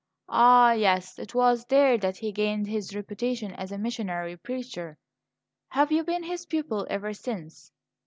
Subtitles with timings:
[0.29, 1.19] "Ah, yes!
[1.19, 4.97] It was there that he gained his reputation as a missionary preacher.
[5.69, 7.71] Have you been his pupil ever since?"